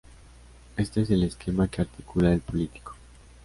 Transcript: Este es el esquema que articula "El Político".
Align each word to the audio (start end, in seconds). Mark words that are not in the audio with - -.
Este 0.77 1.01
es 1.03 1.11
el 1.11 1.21
esquema 1.23 1.67
que 1.67 1.81
articula 1.81 2.33
"El 2.33 2.39
Político". 2.41 2.95